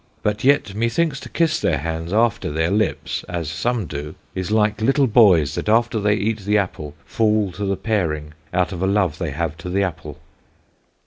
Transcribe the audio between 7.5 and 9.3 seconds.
to the Paring, out of a Love they